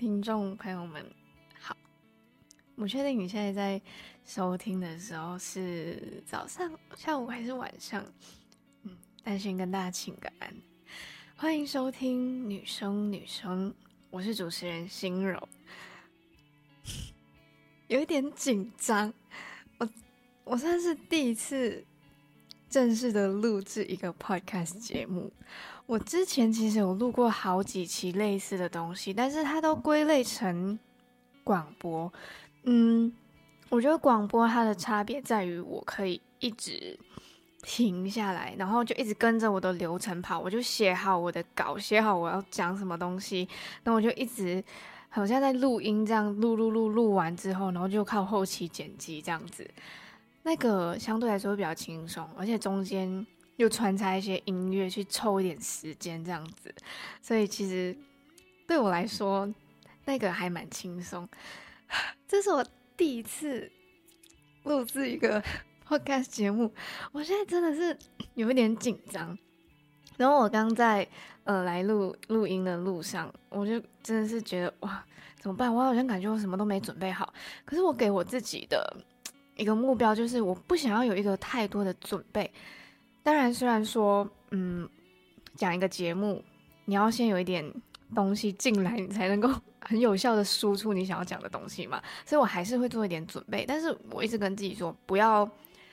[0.00, 1.04] 听众朋友们
[1.60, 1.76] 好，
[2.74, 3.82] 我确定你现在在
[4.24, 8.02] 收听的时候是早上、下午还是晚上？
[8.84, 10.56] 嗯，但先跟大家请个安，
[11.36, 13.74] 欢迎收听女生女生，
[14.08, 15.46] 我是主持人心柔，
[17.88, 19.12] 有一点紧张，
[19.76, 19.86] 我
[20.44, 21.84] 我算是第一次
[22.70, 25.30] 正式的录制一个 podcast 节目。
[25.90, 30.78] 我之前其实有录过好几期类似的东西，但是它都归类成
[31.42, 32.12] 广播。
[32.62, 33.12] 嗯，
[33.68, 36.96] 我觉得广播它的差别在于，我可以一直
[37.62, 43.48] 停下来，然后就一直跟着我的流程跑，我就写好我的稿，写好我要讲什么东西，
[43.82, 44.62] 那我就一直
[45.08, 49.68] 好像在录音这样录录录录完之后，然后就靠后期剪辑这样子，
[50.44, 53.26] 那个相对来说会比较轻松，而且中间。
[53.60, 56.74] 又穿插一些音乐去抽一点时间，这样子，
[57.20, 57.94] 所以其实
[58.66, 59.52] 对我来说，
[60.06, 61.28] 那个还蛮轻松。
[62.26, 62.64] 这是我
[62.96, 63.70] 第一次
[64.62, 65.44] 录制一个
[65.86, 66.72] podcast 节目，
[67.12, 67.94] 我现在真的是
[68.32, 69.36] 有一点紧张。
[70.16, 71.06] 然后我刚在
[71.44, 75.04] 呃来录录音的路上，我就真的是觉得哇，
[75.38, 75.74] 怎么办？
[75.74, 77.30] 我好像感觉我什么都没准备好。
[77.66, 78.96] 可是我给我自己的
[79.56, 82.50] 一个目标就是，我不想要有一个太多的准备。
[83.22, 84.88] 当然，虽然说，嗯，
[85.54, 86.42] 讲一个节目，
[86.86, 87.64] 你要先有一点
[88.14, 89.48] 东西进来，你才能够
[89.80, 92.02] 很有效的输出你想要讲的东西嘛。
[92.24, 95.48] 所以我还是会做一点准备，但是我一直跟自己说，不要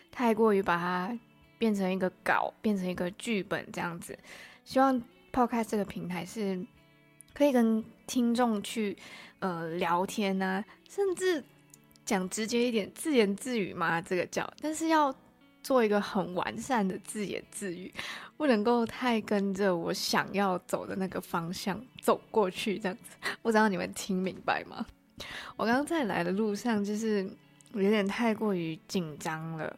[0.10, 1.20] 太过于把它
[1.58, 4.18] 变成一个稿，变成一个剧本这样子。
[4.64, 5.02] 希望
[5.34, 6.66] Podcast 这个平台是
[7.34, 8.98] 可以跟听众去
[9.40, 11.44] 呃聊天啊，甚至
[12.06, 15.14] 讲直接一点，自言自语嘛，这个叫，但是要。
[15.68, 17.94] 做一个很完善的自言自语，
[18.38, 24.86] 不能够太跟着我想要走的那个方向走过去，这样子，不知道你们听明白吗？
[25.58, 27.30] 我刚刚在来的路上，就是
[27.74, 29.78] 有点太过于紧张了，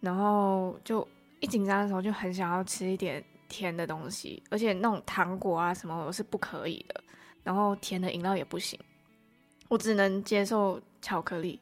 [0.00, 1.08] 然后就
[1.40, 7.02] 一紧张的时候就很想要吃一点甜的东西，而且那种糖果啊什么我是不可以的，
[7.42, 8.78] 然后甜的饮料也不行，
[9.68, 11.58] 我只能接受巧克力。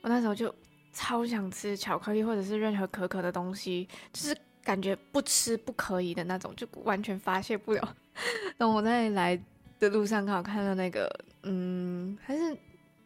[0.00, 0.52] 我那时候就。
[0.92, 7.96] 超想吃巧克力或者是任何可可的东西，就是感觉不吃不可以的那种，就完全发泄不了。
[8.58, 9.40] 然后我在来
[9.78, 11.10] 的路上刚好看到那个，
[11.44, 12.56] 嗯，还是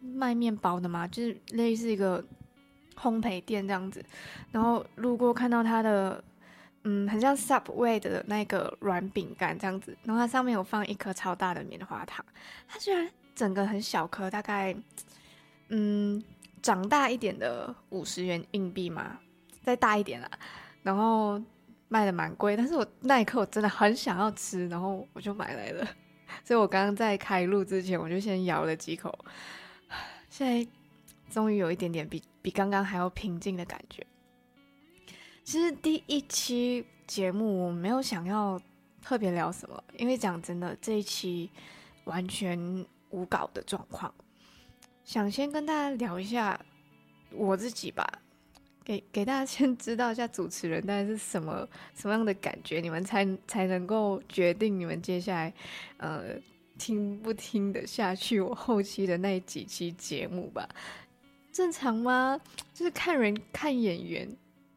[0.01, 2.23] 卖面包的嘛，就是类似一个
[3.01, 4.05] 烘焙店这样子。
[4.51, 6.23] 然后路过看到它的，
[6.83, 12.25] 嗯，很像 Subway 的那个软饼干这样子，然后它上面有放一颗超大的棉花糖，
[12.67, 14.77] 它居然整个很小颗，大概，
[15.69, 16.23] 嗯。
[16.67, 19.21] 长大一点的五十元硬币嘛，
[19.63, 20.29] 再大一点啦，
[20.83, 21.41] 然后
[21.87, 25.87] 卖的蛮贵，但是我那一刻我真的很想要吃，然后我就买来了。
[26.43, 29.17] 所以我刚刚在开录之前，我就先咬了几口，
[30.29, 30.69] 现在
[31.31, 34.05] 终于有一点点比比刚刚还要平静的感觉。
[35.45, 38.61] 其实第一期节目我没有想要
[39.01, 41.49] 特别聊什么，因为讲真的，这一期
[42.07, 44.13] 完全无稿的状况。
[45.07, 46.61] 想先跟大家聊一下
[47.31, 48.05] 我自己吧，
[48.85, 55.55] 给给大家先知道一下主持人大概是什么什么样的感觉，你们才才能够决定你们接下来
[55.99, 56.35] 呃
[56.77, 60.69] 听不听得下去我后期的那几期节目吧？
[61.53, 62.39] 正常吗？
[62.75, 64.29] 就是看人看演员，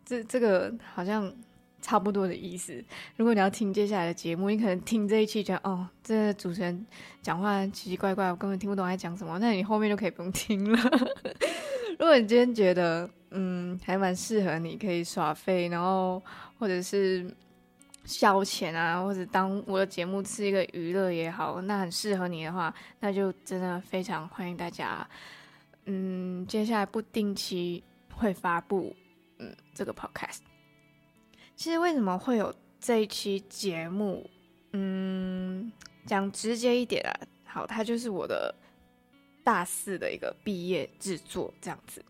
[0.05, 1.35] 这这个好像。
[1.81, 2.83] 差不多的意思。
[3.15, 6.85] 如果你要听接下来的节目，你可能听这一期觉得哦，这主持人
[7.21, 10.79] 讲话奇奇怪怪，我根本听不懂他在讲什么，那你后面就可以不用听了。
[11.99, 16.21] 如果你今天觉得嗯还蛮适合你，可以耍废，然后
[16.57, 17.29] 或者是
[18.05, 25.07] 消遣啊，或者当我的节目是一个娱乐也好，那很适合你的话，那就真的非常欢迎大家。
[25.85, 27.83] 嗯，接下来不定期
[28.13, 28.95] 会发布
[29.39, 30.48] 嗯这个 podcast。
[31.59, 34.25] 其实为什么会有这一期节目？
[34.71, 35.69] 嗯，
[36.05, 37.11] 讲直接一点啊，
[37.43, 38.55] 好，它就是我的
[39.43, 42.01] 大四的一个毕业制作，这样子。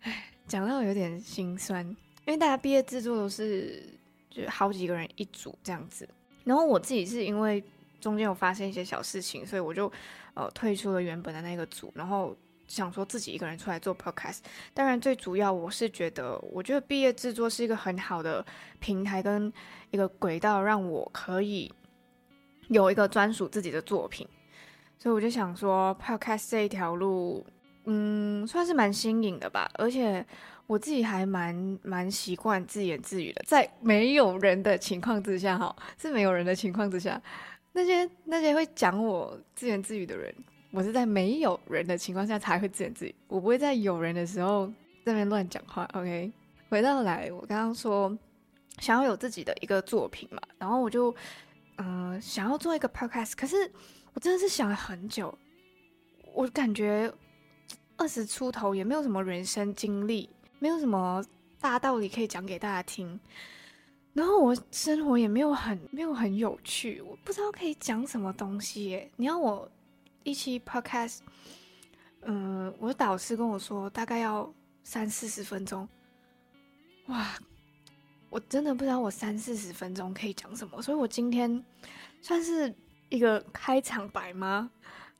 [0.00, 1.86] 唉，讲到有点心酸，
[2.26, 3.80] 因为大家毕业制作都是
[4.28, 6.08] 就好几个人一组这样子，
[6.42, 7.62] 然后我自己是因为
[8.00, 9.86] 中间有发生一些小事情，所以我就
[10.34, 12.36] 呃退出了原本的那个组，然后。
[12.70, 14.38] 想说自己一个人出来做 podcast，
[14.72, 18.46] 当然最主要我是觉得，我觉得毕业制作是一个很好的
[18.78, 19.52] 平台跟
[19.90, 21.70] 一个轨道，让我可以
[22.68, 24.24] 有一个专属自己的作品，
[24.96, 27.44] 所以我就想说 podcast 这一条路，
[27.86, 30.24] 嗯，算是蛮新颖的吧，而且
[30.68, 37.20] 我自己还蛮蛮习惯自言自语的，在没有人的情况之下，哈，是没有人的情况之下，
[37.72, 40.32] 那些那些会讲我自言自语的人，
[40.70, 44.66] 我是在没有人的情况下才会自言自语，我不会在有人的时候
[45.04, 45.84] 在那边乱讲话。
[45.94, 46.32] OK，
[46.68, 48.16] 回到来，我刚刚说
[48.78, 51.14] 想要有自己的一个作品嘛，然后我就
[51.82, 53.56] 嗯、想要做一个 podcast，可是
[54.12, 55.34] 我真的是想了很久，
[56.34, 57.10] 我感觉
[57.96, 60.28] 二十出头也没有什么人生经历，
[60.58, 61.24] 没有什么
[61.58, 63.18] 大道理可以讲给大家听。
[64.12, 69.10] 然后我生活也没有很没有很有趣，我不知道可以讲什么东西耶。
[69.16, 69.66] 你要我
[70.22, 71.18] 一期 podcast，
[72.22, 74.52] 嗯，我的导师跟我说大概要
[74.82, 75.88] 三四十分钟，
[77.06, 77.34] 哇，
[78.28, 81.64] 我真的不知道我三四十分钟可以讲什么，所以我今天
[82.20, 82.74] 算是
[83.08, 84.70] 一个开场白吗？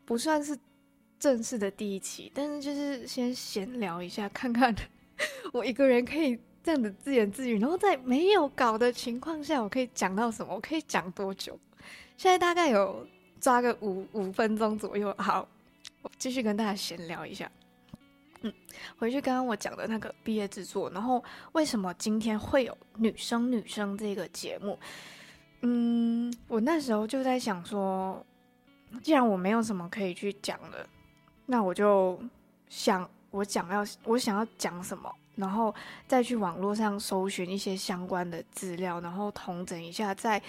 [0.05, 0.59] 不算是
[1.19, 4.75] 正式的第一期，但是就是先闲聊一下，看看
[5.53, 6.39] 我一个人可以。
[6.63, 10.55] 这样的自言自语，然后在没有稿的情况下，我可以讲到什么？
[10.55, 11.59] 我可以讲多久？
[12.19, 13.09] 现在大概有
[13.41, 15.15] 抓个五五分钟左右。
[15.19, 15.47] 好，
[16.03, 17.51] 我继续跟大家闲聊一下。
[18.43, 18.53] 嗯，
[18.99, 21.23] 回去刚刚我讲的那个毕业制作，然后
[21.53, 24.79] 为什么今天会有女生女生这个节目？
[25.63, 28.25] 嗯，我那时候就在想说，
[29.03, 30.87] 既然我没有什么可以去讲的，
[31.47, 32.19] 那我就
[32.69, 35.15] 想我讲要我想要讲什么。
[35.41, 35.75] 然后
[36.07, 40.41] 再去网络上搜寻一些相关的资料，然后统整一下，再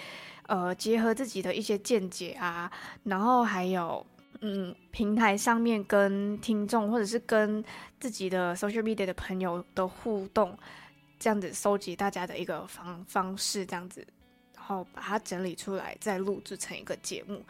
[0.46, 2.70] 呃结合自己的一些见解啊，
[3.04, 4.06] 然后还有
[4.40, 7.64] 嗯平台上面跟听众或者是跟
[7.98, 10.56] 自己的 social media 的朋友的互动，
[11.18, 14.06] 这样子收集大家的一个方方式，这样子，
[14.54, 17.42] 然后把它整理出来，再录制成一个节目。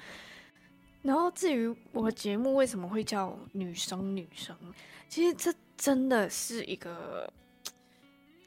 [1.02, 4.56] 然后至于我节目为什么会叫女生女生，
[5.08, 5.54] 其实这。
[5.74, 7.28] 真的是一个，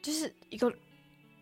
[0.02, 0.74] 就是一个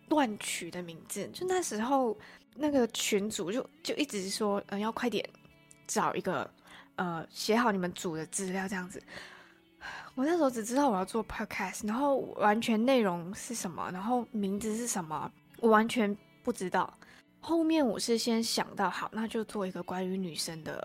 [0.08, 1.24] 乱取的名字。
[1.32, 2.18] 就那时候，
[2.56, 5.24] 那个群主就就一直说，嗯、呃，要快点
[5.86, 6.50] 找一个，
[6.96, 9.00] 呃，写好你们组的资料这样子。
[10.16, 15.30] 我那时候只知道我要做 podcast，然后完全内容是什么，然后名字是什么，
[15.60, 16.92] 我完全不知道。
[17.38, 20.84] 后面我是先想到，好，那就做一个关于女生的。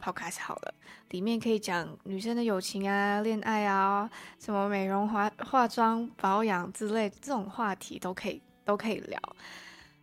[0.00, 0.74] Podcast 好了，
[1.10, 9.20] 里面可以讲女生的友情啊、恋爱啊、什么美容、化化妆、保养之类这种话题都可以都可以聊。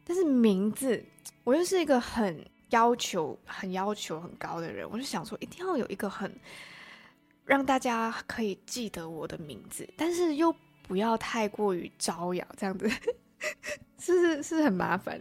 [0.03, 1.03] 但是名字，
[1.43, 6.33] 我又是一个很要求、很要求很高的人，我就想说一定要有一个很
[7.43, 10.53] 让大家可以记得我的名字，但是又
[10.83, 12.89] 不要太过于招摇，这样子
[13.99, 15.19] 是是是很麻烦。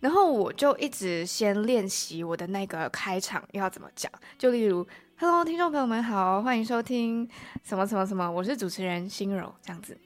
[0.00, 4.86] 然后我就一直先练习我的那个开场要怎么讲，就例如
[5.18, 7.28] ，Hello，听众朋友们好，欢迎收听
[7.64, 9.98] 什么什么什么，我是主持人心柔这样子。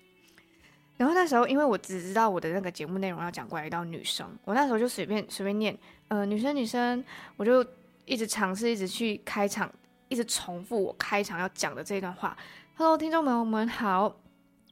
[0.97, 5.77] 然后那时候因为我只知道我的那个节目内容要讲关于到女生，我那时候就随便随便念，
[6.09, 7.05] 呃，女生女生，
[7.37, 7.63] 我就
[8.07, 9.71] 一直尝试，一直去开场，
[10.09, 12.35] 一直重复我开场要讲的这段话。
[12.77, 14.17] Hello，听众朋友们好，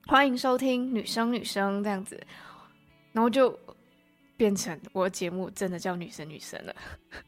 [0.06, 2.18] 欢迎收听女生女生这样子，
[3.12, 3.58] 然后就。
[4.40, 6.74] 变成我的节目真的叫女生女生了，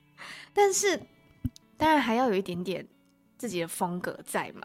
[0.55, 0.99] 但是
[1.77, 2.89] 当然还要有一点点
[3.37, 4.63] 自己的风格在嘛。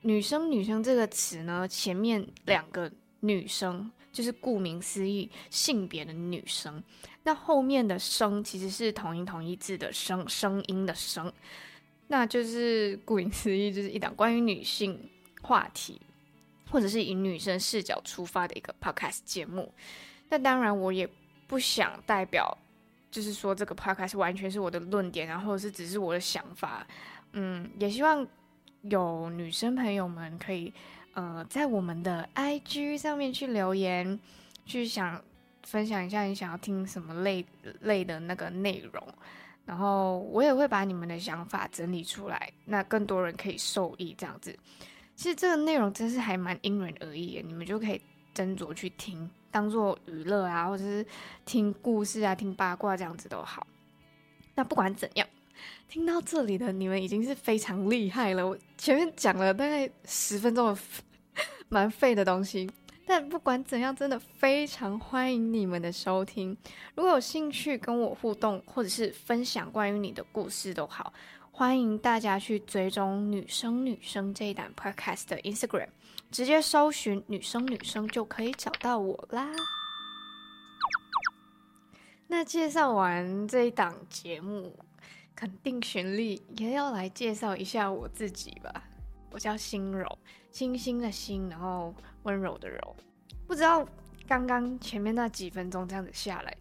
[0.00, 6.82] 女生女生这个词呢，前面两个女生就是顾名思义性别的女生，
[7.24, 11.30] 那后面的声其实是同音同义字的声，声音的声，
[12.08, 14.98] 那就是顾名思义就是一档关于女性
[15.42, 16.00] 话题
[16.70, 19.70] 或者是以女生视角出发的一个 podcast 节目。
[20.30, 21.06] 那当然我也。
[21.52, 22.56] 不想代表，
[23.10, 26.86] 就是说这个 podcast 完全是我的论点，然后是只是我的想法。
[27.32, 28.26] 嗯，也希望
[28.84, 30.72] 有女生朋友们可以，
[31.12, 34.18] 呃，在我们的 IG 上面去留言，
[34.64, 35.22] 去想
[35.62, 37.44] 分享一下你想要听什么类
[37.82, 39.06] 类的那个内容，
[39.66, 44.14] 然后我也会把你们的想法整理出来，那更多人可以受益。
[44.16, 44.58] 这样子，
[45.14, 48.00] 其实这个内容真是还蛮因人而异的，你们就可以
[48.34, 49.28] 斟酌去听。
[49.52, 51.06] 当做娱乐啊，或者是
[51.44, 53.64] 听故事啊、听八卦这样子都好。
[54.56, 55.28] 那不管怎样，
[55.88, 58.44] 听到这里的你们已经是非常厉害了。
[58.44, 60.78] 我前面讲了大概十分钟的
[61.68, 62.68] 蛮废的东西，
[63.06, 66.56] 但不管怎样，真的非常欢迎你们的收听。
[66.94, 71.12] 如果有兴趣跟我互动，或者是分享关于你的故事都好，
[71.62, 75.86] 欢迎大家去追踪女生女生这一档 podcast 的 Instagram。
[76.28, 79.48] 直接搜寻女生女生就可以找到我啦。
[82.26, 84.76] 那介绍完这一档节目，
[85.36, 88.82] 肯定旋律也要来介绍一下我自己吧。
[89.30, 90.18] 我叫心柔，
[90.50, 92.96] 星星的星，然后温柔的柔。
[93.46, 93.86] 不知道
[94.26, 96.52] 刚刚前面那几分钟这样子下来，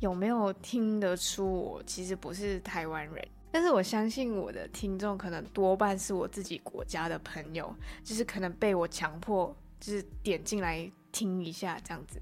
[0.00, 3.28] 有没有听得出我其实不是台湾人？
[3.52, 12.18] 但是我相信我的听众可能多半是我自己国家的朋友，就是可能被我强迫，就是点进来听一下这样子。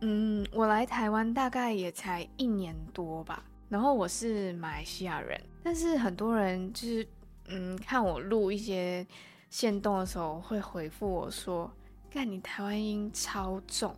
[0.00, 7.06] 嗯，我来台湾大概也才一年多吧，然后我是马来西亚人，但是很多人就是
[7.48, 9.04] 嗯看我录一些
[9.50, 11.68] 线动的时候会回复我说
[12.08, 13.92] ：“干，你台湾音超重。”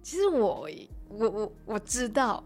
[0.00, 0.68] 其实我
[1.08, 2.44] 我我我知道，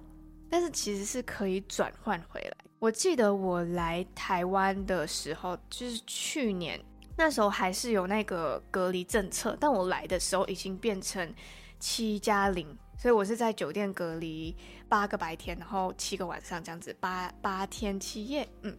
[0.48, 2.56] 但是其实是可以转换回来。
[2.84, 6.78] 我记得我来台湾的时候，就是去年
[7.16, 11.34] 那时候还是有那个隔离政策，但我来的时候已经变成
[11.80, 14.54] 七加零，所以我是在酒店隔离
[14.86, 18.76] 八个白天，然后七个晚上这样子，八八天七夜，嗯，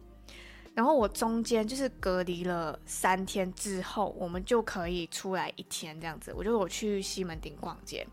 [0.72, 8.06] 然后我中间就是隔离了三天之后，我们就可以出来一天这样子，我就我去西门町逛街，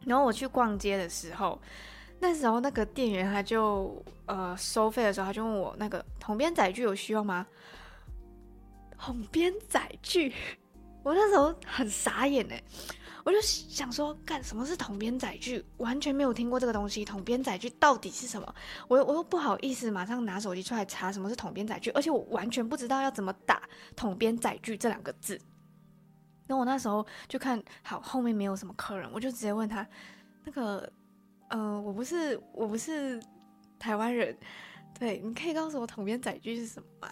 [0.00, 1.60] 然后我去逛街的时候。
[2.20, 7.46] 那时候那个店员他就呃收费的时候，他就问我那个统编载具有需要吗？
[8.96, 10.32] 统编载具，
[11.02, 12.62] 我那时候很傻眼哎，
[13.24, 15.62] 我就想说，干什么是统编载具？
[15.76, 18.54] 完全没有听过这个东西，统编载具到底是什么？
[18.88, 23.62] 我又我又不好意思马上拿手机出来查什么是统编载具，而且我完全不知道要怎么打
[23.94, 25.38] 统编载具这两个字。
[26.46, 29.86] 然后我那时候就看好后面没有什么客人，我就直接问他
[30.44, 30.90] 那个。
[31.54, 33.22] 嗯、呃，我不是，我不是
[33.78, 34.36] 台湾人，
[34.98, 37.08] 对，你可以告诉我统编载具是什么吗？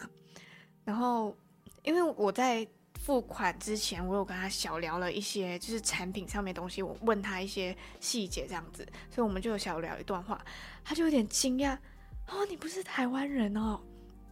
[0.85, 1.37] 然后，
[1.85, 2.67] 因为我在
[2.99, 10.45] 付款之前，我有跟他小聊了一些，就是产品上面东西，我问他一些细节这样子，所以我们就有小聊一段话，
[10.83, 11.79] 他就有点惊讶，
[12.27, 13.81] 哦，你不是台湾人哦，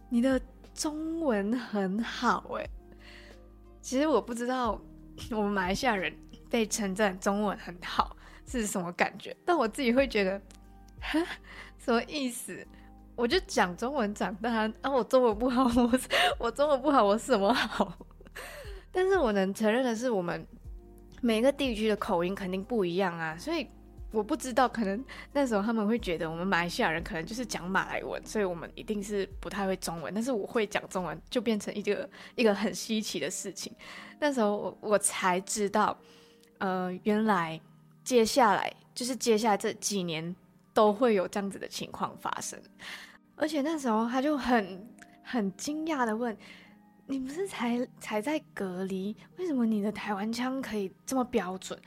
[0.09, 0.41] 你的
[0.73, 2.69] 中文很好诶。
[3.81, 4.77] 其实我不知道，
[5.31, 6.13] 我们马来西亚人
[6.49, 8.17] 被称赞中文很好。
[8.45, 9.35] 是什么感觉？
[9.45, 10.41] 但我自己会觉得，
[10.99, 11.19] 哈，
[11.77, 12.65] 什么意思？
[13.15, 15.99] 我就讲中文长大啊，我中文不好，我
[16.39, 17.97] 我中文不好，我什么好？
[18.91, 20.47] 但是我能承认的是，我们
[21.21, 23.67] 每个地区的口音肯定不一样啊，所以
[24.11, 30.11] 我不知道，可能那时候他们会觉得我们马来西亚人可能就是讲马来文，所以我们一定是不太会中文。
[30.13, 33.71] 但是我会讲中文，就变成一个一个很稀奇的事情。
[34.19, 35.95] 那时候我我才知道，
[36.57, 37.59] 呃，原来。
[38.03, 40.35] 接下来就是接下来这几年
[40.73, 42.59] 都会有这样子的情况发生，
[43.35, 44.87] 而且那时候他就很
[45.23, 46.35] 很惊讶的问
[47.07, 51.79] ：“你不是才才在隔离，为什么你的台湾腔可以这么标准？”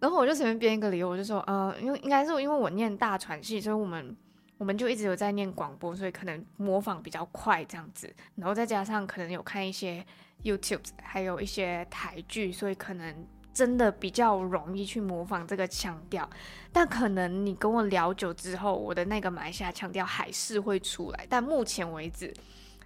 [0.00, 4.16] 然后我就随便编一个理由，我就说：“呃，因为应该是因为我念大传系，所以我们
[4.56, 10.04] 我们就一直有在念广播，所以可能模仿比较快这样子，然后再加上可能有看一些
[10.42, 13.14] YouTube，还有一些台剧，所以可能。”
[13.52, 16.28] 真的比较容易去模仿这个腔调，
[16.72, 21.26] 但可能你跟我聊久之后，我的那个马来西亚腔调还是会出来。
[21.28, 22.32] 但目前为止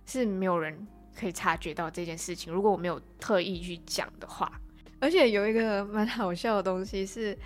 [0.06, 2.52] 是没有人可以察觉到这件事情。
[2.52, 4.50] 如果我没有特意去讲的话，
[5.00, 7.36] 而且有一个蛮好笑的东西是，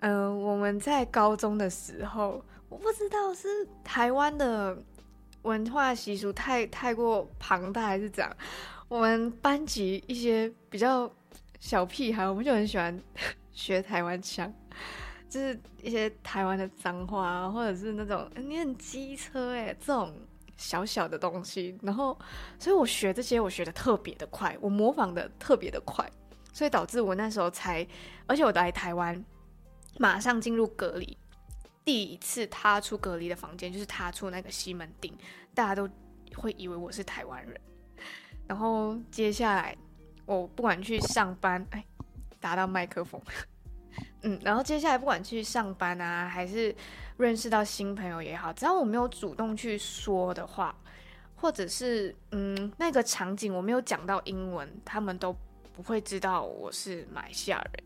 [0.00, 4.76] 嗯、呃，我们在高中的时候，我不知道是台湾的
[5.42, 8.36] 文化习俗太太过庞大还是怎样，
[8.88, 11.10] 我们班级一些比较。
[11.66, 12.96] 小屁孩，我们就很喜欢
[13.50, 14.54] 学台湾腔，
[15.28, 20.14] 就是一些台湾的脏话，或者是那种你很机车哎，这种
[20.56, 21.76] 小小的东西。
[21.82, 22.16] 然后，
[22.56, 26.08] 所以我学这些，我学的特别的快，我模仿的特别的快，
[26.52, 27.84] 所以导致我那时候才，
[28.28, 29.24] 而且我来台湾，
[29.98, 31.18] 马上进入隔离，
[31.84, 35.12] 第一次踏出隔离的房间，就是踏出那个西门町，
[35.52, 35.88] 大家都
[36.36, 37.60] 会以为我是台湾人。
[38.46, 39.76] 然后接下来。
[40.26, 41.84] 我不管去上班，哎，
[42.40, 43.20] 打到麦克风，
[44.22, 46.74] 嗯，然后接下来不管去上班啊，还是
[47.16, 50.76] 认识到新朋友也好，只要我没有主动去说的话，
[51.36, 55.34] 或者是嗯那个场景我没有讲到英文，他们都
[55.72, 57.84] 不会知道我是马来西亚人。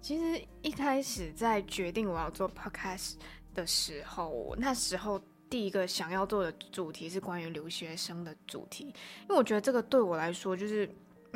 [0.00, 3.16] 其实一开始在决定我要做 podcast
[3.54, 10.88] 的时候，那时候第一个想要做的主题是关于留学生的主题，因为我觉得这个对我来说就是。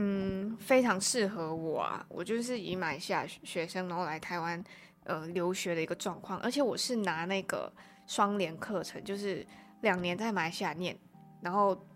[0.03, 2.03] 嗯，非常适合我啊！
[2.09, 4.65] 我就是以马来西亚学生，然后来台湾
[5.05, 7.71] 呃留学的一个状况，而且我是拿那个
[8.07, 9.47] 双联课程，就是
[9.83, 10.99] 两年在马来西亚念，
[11.43, 11.87] 然后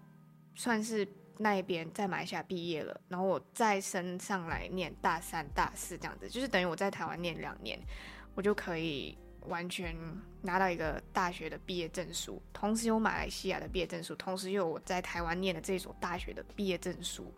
[0.55, 1.09] 算是
[1.39, 7.81] 那边在马来西亚毕业了，然后我再升上来念大三、大四这样子，就是等于我在台湾念两年，
[8.35, 9.97] 我就可以完全
[10.43, 17.35] 拿到一个大学的毕业证书，同时有马来西亚的毕业证书，同时又有我在台湾念的这所大学的毕业证书。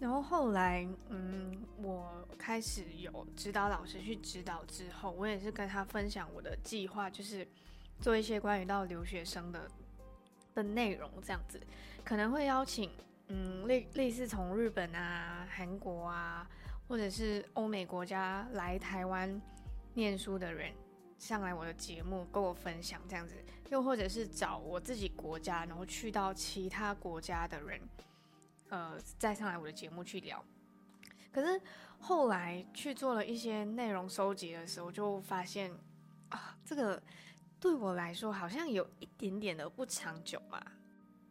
[0.00, 7.46] 然后后来，嗯，我开始有指导老师去指导之后，我也是跟他分享我的计划，就是
[8.00, 9.70] 做一些关于到留学生的
[10.54, 11.60] 的内容，这样子。
[12.02, 12.90] 可能会邀请
[13.28, 16.48] 嗯类类似从日本啊、韩国啊，
[16.88, 19.38] 或者是欧美国家来台湾
[19.92, 20.72] 念书的人
[21.18, 23.34] 上来我的节目跟我分享这样子，
[23.68, 27.78] 又或者是找我自己国家，然后去到其他国家的人，
[28.70, 30.42] 呃，再上来我的节目去聊。
[31.30, 31.60] 可是
[31.98, 35.70] 后来去做了一些内容收集的时候，就发现
[36.30, 37.00] 啊，这个
[37.60, 40.60] 对我来说好像有一点点的不长久嘛。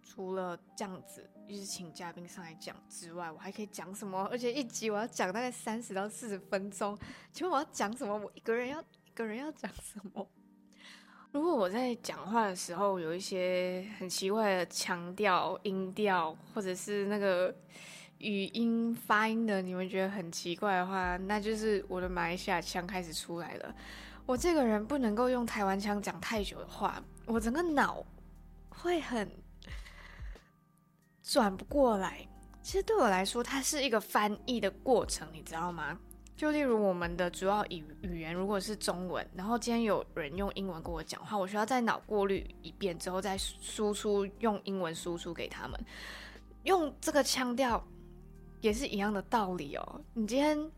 [0.02, 4.28] 除了这样子一直请嘉宾上来讲之外，我还可以讲什么？
[4.30, 6.98] 而且一集我要讲大概三十到四十分钟，
[7.32, 8.18] 请问我要讲什么？
[8.18, 10.28] 我一个人要一个人要讲什么？
[11.32, 17.56] 如果我在讲话的时候有一些很奇怪的腔调、音调，或者是那个。
[18.20, 23.74] 语音发音的，你们觉得很奇怪的话，那就是我的马来西亚腔开始出来了。
[24.26, 28.06] 我这个人不能够用台湾腔讲太久的话，我整个脑
[28.68, 29.32] 会很
[31.24, 32.28] 转不过来。
[32.62, 35.98] 其实对我来说，它是一个翻译的过程，你知道吗？
[36.40, 45.78] 就例如我们的主要语语言如果是中文，然后今天有人用英文跟我讲话，我需要在脑过滤一遍之后再输出，用英文输出给他们，
[46.64, 47.86] 用这个腔调。
[48.62, 50.02] 也是一样的道理哦。
[50.14, 50.72] 你今天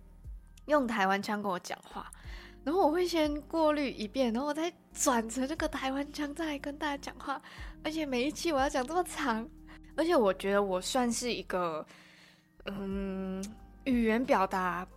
[0.65, 2.11] 用台湾腔跟我讲话，
[2.63, 7.39] 然后我会先过滤一遍，然后我再转成这个台湾腔再来跟大家讲话。
[7.83, 9.47] 而且每一期我要讲这么长，
[9.95, 11.85] 而且我觉得我算是一个
[12.65, 13.43] 嗯
[13.83, 14.87] 语言表达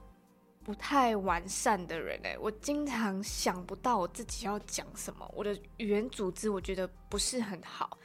[0.65, 7.99] 不太完善的人诶，我经常想不到我自己要讲什么，我的语言组织我觉得不是很好，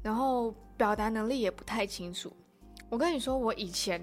[0.00, 2.32] 然后表达能力也不太清楚。
[2.88, 4.00] 我跟你说，我以前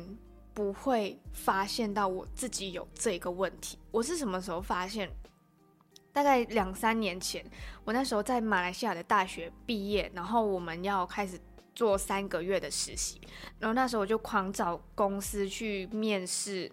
[0.54, 3.80] 不会发现到我自己有这个问题。
[3.92, 5.10] 我是什么时候发现？
[6.12, 7.46] 大概两三年前，
[7.84, 11.40] 我那时候在马来西亚的大学毕业，然后我们要开始
[11.74, 13.20] 做三个月的实习，
[13.60, 16.72] 然后那时候我就狂找公司去面试，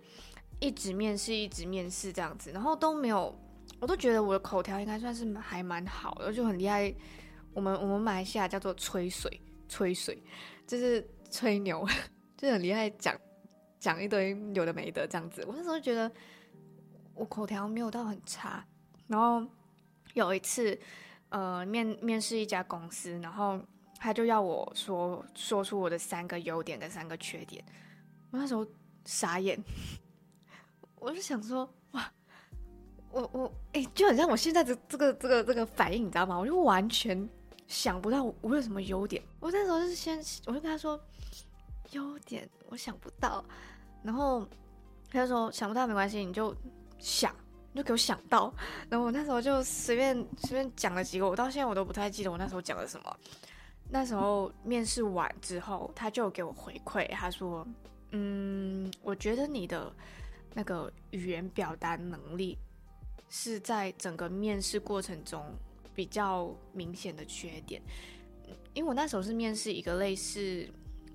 [0.62, 3.38] 一直面试，一直面试这样子，然后都没有，
[3.80, 6.94] 我都觉得我的口条应该算是还蛮好的，就很厉害。
[7.52, 10.22] 我们我们马来西亚叫做吹水，吹水
[10.66, 11.06] 就是。
[11.32, 11.82] 吹牛
[12.36, 13.18] 就很厉害，讲
[13.80, 15.42] 讲一堆有的没的这样子。
[15.48, 16.12] 我那时候觉得
[17.14, 18.62] 我口条没有到很差，
[19.06, 19.42] 然后
[20.12, 20.78] 有一次，
[21.30, 23.58] 呃，面面试一家公司，然后
[23.98, 27.64] 他就要我说说出我的三个优点跟三个缺点。
[28.30, 28.66] 我那时候
[29.06, 29.58] 傻眼，
[31.02, 32.10] 我就想说，哇，
[33.10, 36.38] 我我哎、就很像我现在的这个这个这个反应，你知道吗？
[36.38, 37.28] 我就完全
[37.66, 39.22] 想不到我有什么优点。
[39.40, 40.98] 我那时候就是先，我就跟他说。
[41.90, 43.44] 优点我想不到，
[44.02, 44.48] 然后
[45.10, 46.56] 他就说想不到没关系，你就
[46.98, 47.30] 想，
[47.70, 48.50] 你就给我想到。
[48.88, 53.16] 然后我那时候就随便随便讲了几个，我到现在我都不太记得我那时候讲了什么。
[53.90, 57.66] 那时候面试完之后，他就给我回馈，他说
[58.12, 59.92] ：“嗯，我觉得你的
[60.54, 62.58] 那个语言表达能力
[63.28, 65.44] 是在整个面试过程中
[65.94, 67.82] 比较明显的缺点。”
[68.74, 70.68] 因为我那时候是面试一个类似。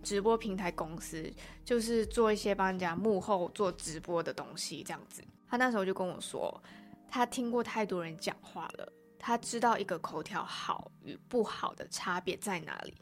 [0.04, 1.30] 直播平台公司
[1.66, 5.22] 就是做一些帮人家幕后做直播的东西，这样子。
[5.50, 6.64] 他那时候就跟我说，
[7.10, 12.94] 他听过太多人讲话了，他知道一个口条好与不好的差别在哪里。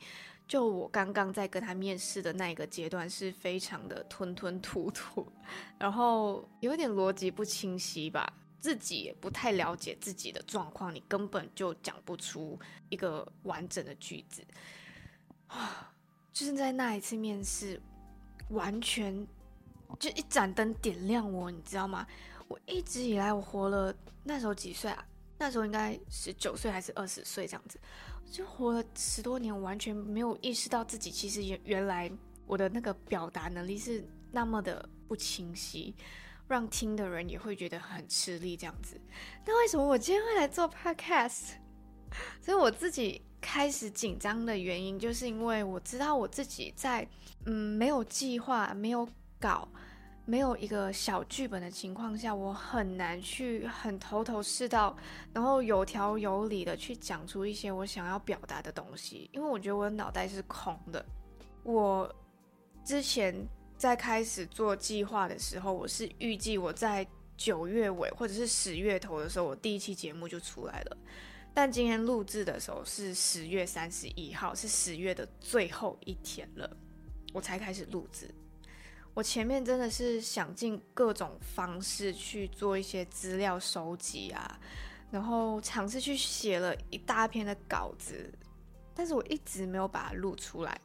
[0.48, 5.28] 就我刚刚在跟他面试的那一个阶段，是非常的吞吞吐吐，
[5.80, 14.46] 然后有点逻辑不清晰吧，自己也不太了解自己的状况，你根本就讲不出一个完整的句子
[15.48, 15.92] 啊。
[16.32, 17.82] 就是在那一次面试，
[18.50, 19.26] 完全
[19.98, 22.06] 就一盏灯点亮我，你知道吗？
[22.48, 25.04] 我一直以来我活了那时候几岁啊？
[25.38, 27.80] 那时候应该十九岁还是二十岁这样子，
[28.32, 32.12] 就活了十多年，完全没有意识到自己其实原原来
[32.46, 35.96] 我的那个表达能力是那么的不清晰，
[36.48, 39.00] 让听的人也会觉得很吃力这样子。
[39.46, 41.54] 那为什么我今天会来做 podcast？
[42.42, 43.22] 所以我自己。
[43.42, 47.08] 开始紧张的原因，就是因为我知道我自己在
[47.46, 49.08] 嗯没有计划、没有
[49.40, 49.70] 稿、
[50.28, 54.98] 没有一个小剧本的情况下，我很难去很头头是道，
[55.32, 59.30] 然后有条有理的去讲出一些我想要表达的东西。
[59.32, 61.06] 因为我觉得我的脑袋是空的。
[61.62, 62.12] 我
[62.84, 63.36] 之前
[63.78, 67.06] 在开始做计划的时候，我是预计我在
[67.38, 70.98] 九月尾或者是十月头的时候，我第一期节目就出来了。
[71.54, 76.78] 但今天录制的时候是十月三十一号，是十月的最后一天了，
[77.32, 78.34] 我才开始录制。
[79.16, 84.60] 我前面真的是想尽各种方式去做一些资料收集啊，
[85.10, 88.30] 然后尝试去写了一大篇的稿子，
[88.94, 90.78] 但是我一直没有把它录出来，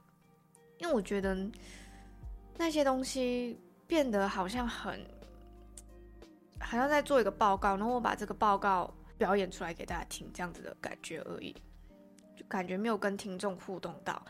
[0.79, 1.37] 因为我觉得
[2.57, 5.05] 那些东西变得好像很，
[6.61, 11.53] 好像在做一个报告，然后我把这个报告表演出来给大家听，这样子的感觉而已，
[12.37, 14.25] 就感觉没有跟听众互动到，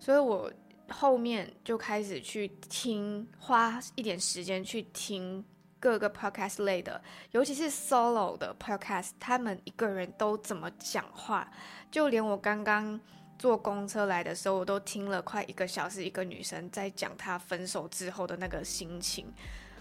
[0.00, 0.50] 所以我
[0.92, 5.44] 后面就开始去听，花一点时间去听。
[5.80, 7.02] 各个 podcast 类的，
[7.32, 11.50] 尤其是 solo 的 podcast，他们一个人都怎么讲话？
[11.90, 13.00] 就连我刚刚
[13.36, 19.26] 坐公车来的时候，我都听了快一个小时，一个女生在讲她分手之后的那个心情。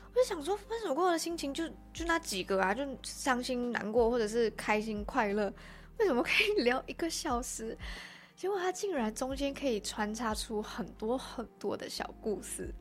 [0.10, 5.54] 我就想说，分手过后的心情就就那几个啊，就伤心、难过，或者是开心、快乐，
[6.00, 7.78] 为什么可以聊一个小时？
[8.42, 12.74] 结果他竟然中间可以穿插出很多很多的小故事。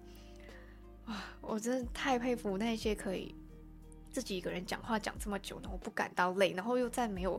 [1.05, 3.35] 哇我真的太佩服那些可以
[4.11, 7.39] 自己一个人讲话讲这么久，然后不感到累，然后又在没有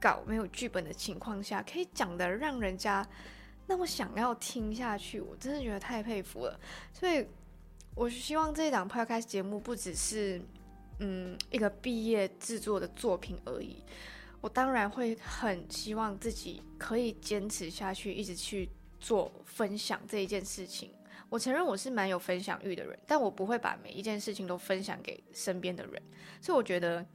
[0.00, 3.08] 稿、没有剧本的情况下，可以讲得让人家
[3.68, 5.20] 那么想要听下去。
[5.20, 6.58] 我真的觉得太佩服了。
[6.92, 7.24] 所以，
[7.94, 10.42] 我希望这一档 podcast 节目不只是
[10.98, 13.84] 嗯一个毕业制作的作品而已。
[14.40, 20.92] 我当然会很希望自己可以坚持下去，一直去做分享这一件事情。
[21.28, 26.02] 我承认我是蛮有分享欲的人，但我不会把每一件事情都分享给身边的人，
[26.40, 27.06] 所以我觉得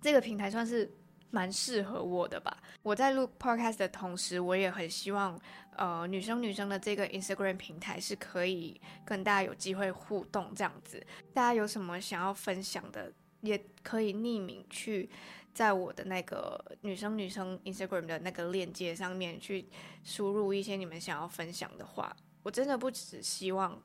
[0.00, 0.90] 这个平台算是
[1.30, 2.56] 蛮适合我的吧。
[2.82, 5.38] 我在录 podcast 的同时，我也很希望，
[5.76, 11.04] 呃，女生女生的这个 Instagram 平台是可以跟大家有机会互动这样子。
[11.34, 15.08] 大家有什么想要分享的，也可以匿名去
[15.54, 19.68] 在我的那个女生女生 Instagram 的那个链接上面去
[20.02, 22.16] 输入一些你们想要分享的话。
[22.42, 23.80] 我真的不只希望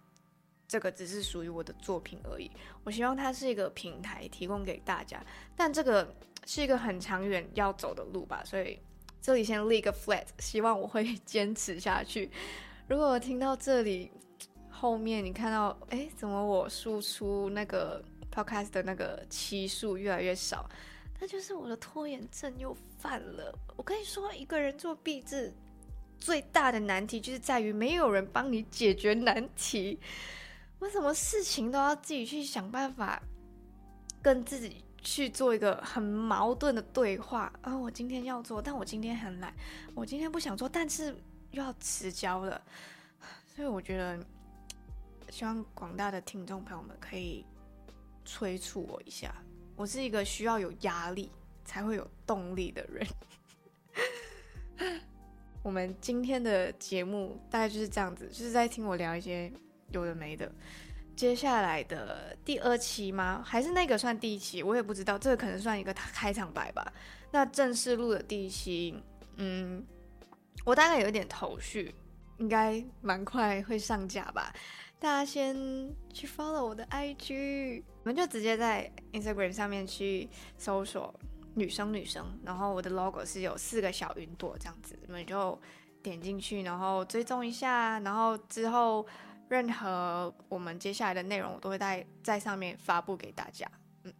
[0.68, 2.50] 这个只是属于我的作品而已，
[2.84, 5.24] 我希望它是一个平台提供给大家，
[5.56, 6.16] 但这个
[6.46, 8.80] 是一个很长远要走的路吧，所以
[9.22, 12.32] 这里先立个 flat，希望我会坚持下去。
[12.90, 14.12] 如果听到这里
[14.70, 18.04] 后面你看到，哎，怎么我输出那个
[18.44, 20.70] podcast 的那个期数越来越少，
[21.20, 23.58] 那就是我的拖延症又犯了。
[23.76, 25.54] 我跟你说，一个人做毕制。
[26.20, 30.00] 最大的难题就是在于没有人帮你解决难题，
[30.80, 33.22] 我什么事情都要自己去想办法，
[34.20, 37.54] 跟自己去做一个很矛盾的对话。
[37.62, 39.54] 啊，我今天要做，但我今天很懒，
[39.94, 41.16] 我今天不想做，但是
[41.52, 42.60] 又要迟交了，
[43.56, 44.20] 所以我觉得，
[45.30, 47.46] 希望广大的听众朋友们可以
[48.28, 49.34] 催促我一下。
[49.78, 51.32] 我是一个需要有压力
[51.64, 53.08] 才会有动力的人。
[55.64, 59.52] 我们今天的节目大概就是这样子，就是在听我聊一些
[59.92, 60.52] 有的没的。
[61.16, 63.42] 接下来的第二期吗？
[63.44, 64.62] 还是那个算第一期？
[64.62, 66.94] 我也不知道，这个可能算一个开场白吧。
[67.32, 69.02] 那正式录的第一期，
[69.38, 69.84] 嗯，
[70.64, 71.94] 我大概有一点头绪，
[72.38, 74.54] 应该蛮快会上架吧。
[75.00, 75.56] 大家先
[76.12, 81.14] 去 follow 我的 IG，我们就直接在 Instagram 上面去搜索。
[81.56, 85.60] 女生女生，然后我的 logo 是有四个小云朵这样子，你们就
[86.04, 89.04] 点进去，然后追踪一下，然后之后
[89.50, 93.68] 任何我们接下来的内容，我都会在在上面发布给大家。
[94.04, 94.14] 嗯，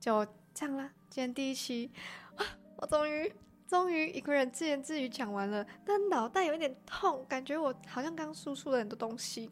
[0.00, 1.88] 就这样啦，今天第一期，
[2.78, 3.32] 我终于
[3.68, 9.48] 终于一个人自言自语讲完了，但脑袋有一点痛，感觉我好像刚输出了很多东西。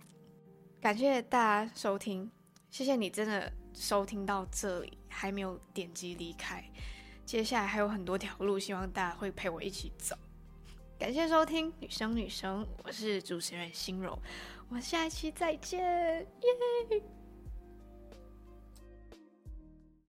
[0.85, 2.31] 感谢大家收听，
[2.71, 6.63] 谢谢你真的收听到这里，还没有点击离开。
[7.25, 10.15] 接下来还有很多条路，希望大家会陪我一起走。
[10.99, 14.19] 感谢收听《女生女生》，我是主持人心柔，
[14.69, 17.03] 我们下一期再见，耶！